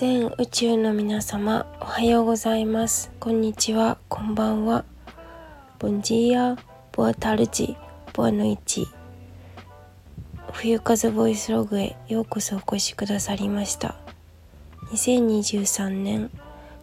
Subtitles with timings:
[0.00, 3.10] 全宇宙の皆様おはようございます。
[3.18, 3.98] こんにちは。
[4.08, 4.84] こんばんは。
[5.80, 6.56] ボンジーア
[6.92, 7.76] ボアタルジ
[8.12, 8.86] ボアノイチ。
[10.52, 13.96] 冬風ボイスログへようこそお越しくださりました。
[14.92, 16.30] 2023年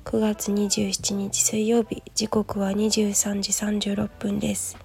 [0.04, 3.54] 9月27日水曜日時刻は23時
[3.94, 4.78] 36分です。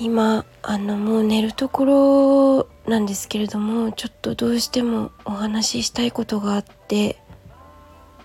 [0.00, 7.16] 今あのもう寝るところなんですけれどもちょっとどうしてもお話ししたいことがあって、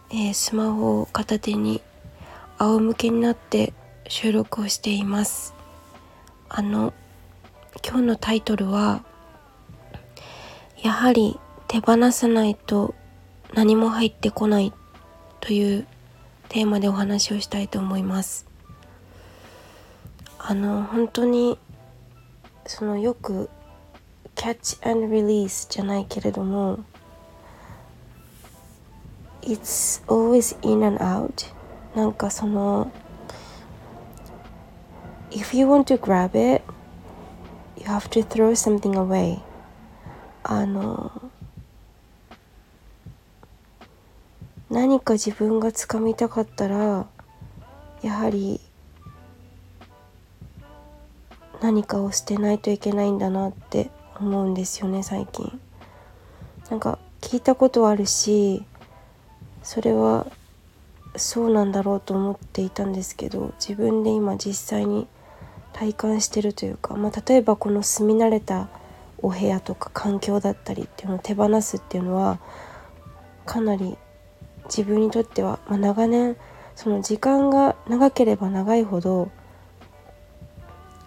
[0.09, 1.81] えー、スマホを片手に
[2.57, 3.73] 仰向けになって
[4.07, 5.53] 収録をしています。
[6.49, 6.93] あの
[7.87, 9.03] 今日のタイトルは
[10.81, 12.95] やはり手放さないと
[13.53, 14.73] 何も入ってこない
[15.41, 15.85] という
[16.49, 18.47] テーマでお話をしたいと思います。
[20.39, 21.59] あの本当に
[22.65, 23.51] そのよく
[24.45, 26.77] catch and release じゃないけれども
[29.41, 31.51] it's always in and out
[31.95, 32.91] なんかその
[35.31, 36.61] if you want to grab it
[37.75, 39.39] you have to throw something away
[40.43, 41.11] あの
[44.69, 47.07] 何か自分がつかみたかったら
[48.03, 48.61] やはり
[51.63, 55.59] 何かを捨てないといけないんだなって思うんですよね最近。
[56.69, 58.63] なんか聞いたことはあるし
[59.61, 60.25] それは
[61.15, 65.07] そうなんだろうと思っていたんですけど自分で今実際に
[65.73, 68.69] 体感してるというか、まあ、例えばこの住み慣れた
[69.19, 72.39] お部屋とか環境だったりっていうのを手放すっていうのは
[73.45, 73.97] かなり
[74.65, 76.35] 自分にとっては、まあ、長年
[76.75, 79.31] その時間が長ければ長いほど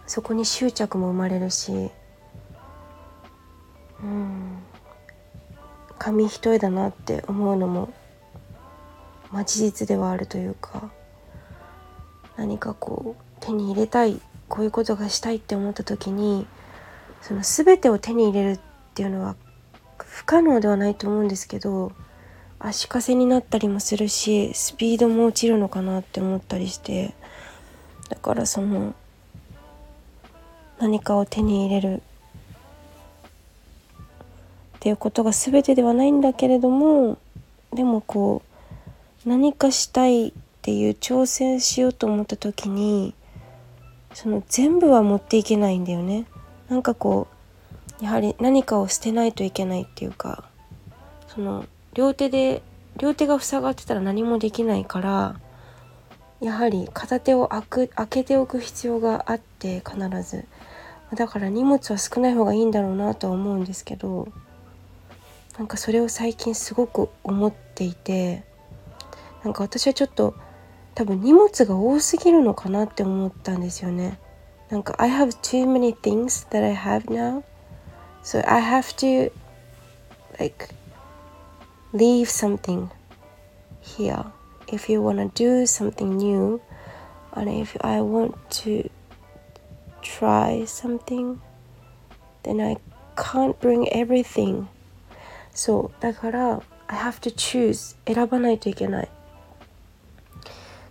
[0.06, 1.90] そこに執着も生まれるし
[4.02, 4.58] うん。
[5.98, 7.92] 紙一重だなって思うのも、
[9.30, 10.90] まあ、事実ではあるというか
[12.36, 16.46] 何かこう手に入れたいこういうことがしたいって思った時に
[17.20, 18.60] その全てを手に入れるっ
[18.94, 19.36] ていうのは
[19.98, 21.92] 不可能ではないと思うんですけど
[22.60, 27.14] 足かせになったりもするしスピードも落ちるのかなって思ったりして
[28.08, 28.94] だからその
[30.78, 32.02] 何かを手に入れる
[34.78, 37.18] っていうことが全てではないんだけれども
[37.74, 38.42] でもこ
[39.26, 43.12] う何かしたいっていう挑戦しようと思った時に
[44.14, 46.26] その全部は持っていけないんだよね。
[46.68, 47.26] なんかこ
[48.00, 50.44] うやはり何かを捨てないといけないっていうか
[51.26, 51.64] その
[51.94, 52.62] 両手で
[52.98, 55.40] 両手が塞がってたら何もできないから
[56.40, 60.44] やはり片手を開く開けておく必要があって必ず
[61.14, 64.28] だから荷物は少ない方がいいんだろうなとは思うんですけど
[65.57, 68.43] なんかそれを最近すごく思っていて
[69.43, 70.33] なんか私はちょっと
[70.95, 74.19] 多分荷物が多すぎるのかなって思ったんですよね
[74.69, 77.43] なんか I have too many things that I have now
[78.23, 79.31] so I have to
[80.39, 80.69] like
[81.93, 82.89] leave something
[83.81, 84.25] here
[84.67, 86.59] if you want to do something new
[87.33, 88.89] and if I want to
[90.01, 91.39] try something
[92.43, 92.77] then I
[93.15, 94.67] can't bring everything
[95.58, 96.00] そう。
[96.00, 99.08] だから I have to choose 選ばないといけない。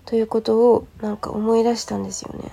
[0.04, 2.52] ということをなんか思い出したんですよね。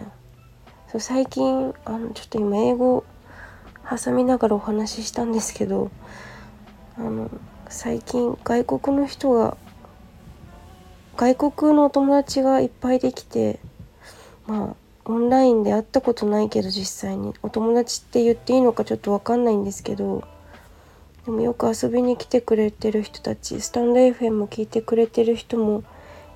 [0.87, 3.03] そう最近あのちょっと今英語
[3.91, 5.91] 挟みながらお話ししたんですけど
[6.97, 7.29] あの
[7.69, 9.57] 最近外国の人が
[11.17, 13.59] 外国のお友達がいっぱいできて
[14.47, 17.35] まあオンラインで会ったことないけど実際に。
[17.43, 20.23] お友達って言っていいのかちょっと分かんないんですけど
[21.25, 25.83] でもよく遊びに来てくれてる人たちスタンド FM も聞いてくれてる人も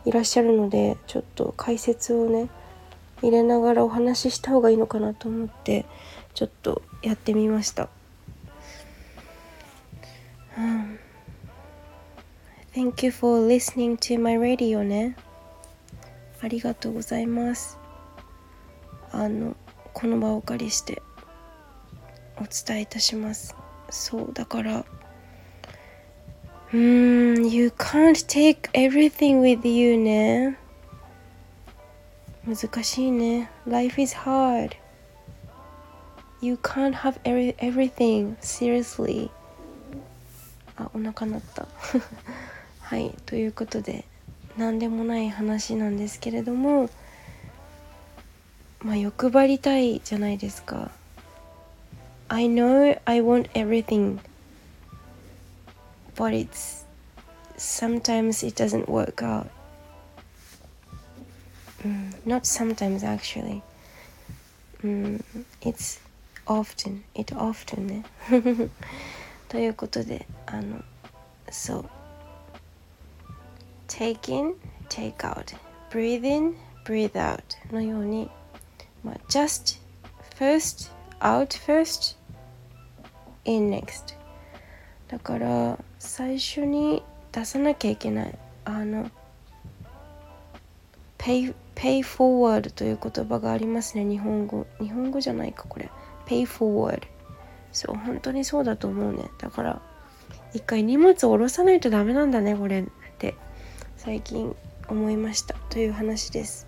[0.05, 2.49] いらっしゃるのでちょっと解説をね
[3.23, 5.85] 入れながらお話しした方がいいのかなと思って
[6.35, 7.89] ちょっとやってみました。
[12.75, 15.17] Thank you for listening to my radio ね。
[16.41, 17.79] ありがとうございます。
[19.11, 19.57] あの
[19.95, 21.03] この場をお借りして
[22.37, 23.57] お伝えいたします
[23.91, 24.85] そうだから
[26.73, 30.59] うん You can't take everything with you ね
[32.47, 34.77] 難しいね Life is hard
[36.41, 39.31] You can't have every, everything seriously
[40.77, 41.67] あお腹鳴った
[42.81, 44.05] はいということで
[44.57, 46.89] 何でもない話なんですけれども
[48.81, 50.91] まあ欲張りたいじゃないですか
[52.30, 54.20] I know I want everything
[56.16, 56.84] but it's
[57.58, 59.50] sometimes it doesn't work out
[61.84, 63.62] mm, not sometimes actually
[64.84, 65.22] mm,
[65.62, 66.00] it's
[66.48, 68.04] often it often ね
[69.50, 70.84] ということであの
[71.52, 71.90] そう
[73.88, 74.56] take in
[74.90, 75.56] take out
[75.92, 77.42] breathe in breathe out
[77.72, 78.30] のように、
[79.04, 79.80] まあ、just
[80.38, 82.17] first out first
[83.45, 84.17] in next.
[85.09, 88.39] だから最初に出さなきゃいけない。
[88.65, 89.11] あの
[91.17, 94.67] pay, pay forward という言葉がありますね日本語。
[94.81, 95.91] 日本語じゃないかこれ。
[96.27, 97.03] pay forward
[97.73, 99.25] そう本当にそうだと思うね。
[99.39, 99.83] だから
[100.53, 102.85] 一回荷物を下ろさないとダメなんだねこれっ
[103.19, 103.35] て
[103.97, 104.55] 最近
[104.89, 105.55] 思いました。
[105.71, 106.67] という話です。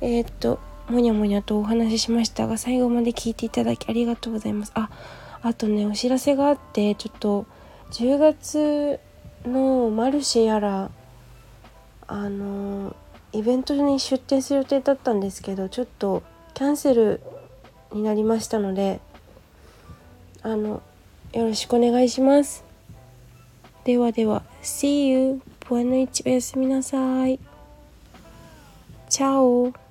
[0.00, 0.58] えー、っと
[0.88, 4.72] もにゃもにゃとお話ししましたが最後まで聞いていただきありがとうございます。
[4.74, 4.90] あ
[5.42, 7.46] あとねお知らせがあってちょっと
[7.92, 8.98] 10月
[9.44, 10.90] のマルシェやら
[12.06, 12.96] あの
[13.32, 16.22] イベントに出店する予定だったんですけどちょっと
[16.54, 17.20] キャンセル
[17.92, 19.00] になりましたので
[20.42, 20.82] あの
[21.32, 22.64] よろしくお願いします。
[23.84, 27.38] ではでは See you ボエノイチおやすみなさい。
[29.10, 29.87] チャオ。